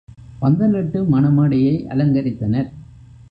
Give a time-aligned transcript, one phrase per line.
[0.41, 2.69] பந்தலிட்டு மண மேடையை அலங்கரித்தனர்.